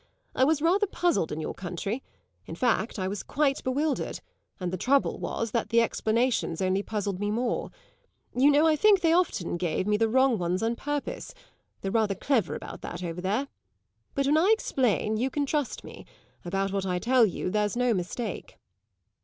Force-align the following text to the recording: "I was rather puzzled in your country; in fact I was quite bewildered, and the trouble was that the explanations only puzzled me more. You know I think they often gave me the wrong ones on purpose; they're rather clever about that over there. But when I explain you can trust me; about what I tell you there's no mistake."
"I 0.33 0.43
was 0.45 0.63
rather 0.63 0.87
puzzled 0.87 1.31
in 1.31 1.39
your 1.39 1.53
country; 1.53 2.01
in 2.47 2.55
fact 2.55 2.97
I 2.97 3.07
was 3.07 3.21
quite 3.21 3.63
bewildered, 3.63 4.19
and 4.59 4.73
the 4.73 4.75
trouble 4.75 5.19
was 5.19 5.51
that 5.51 5.69
the 5.69 5.79
explanations 5.81 6.59
only 6.59 6.81
puzzled 6.81 7.19
me 7.19 7.29
more. 7.29 7.69
You 8.33 8.49
know 8.49 8.65
I 8.65 8.75
think 8.75 9.01
they 9.01 9.13
often 9.13 9.57
gave 9.57 9.85
me 9.85 9.97
the 9.97 10.09
wrong 10.09 10.39
ones 10.39 10.63
on 10.63 10.75
purpose; 10.75 11.35
they're 11.81 11.91
rather 11.91 12.15
clever 12.15 12.55
about 12.55 12.81
that 12.81 13.03
over 13.03 13.21
there. 13.21 13.47
But 14.15 14.25
when 14.25 14.39
I 14.39 14.49
explain 14.51 15.17
you 15.17 15.29
can 15.29 15.45
trust 15.45 15.83
me; 15.83 16.07
about 16.43 16.71
what 16.73 16.83
I 16.87 16.97
tell 16.97 17.23
you 17.27 17.51
there's 17.51 17.77
no 17.77 17.93
mistake." 17.93 18.57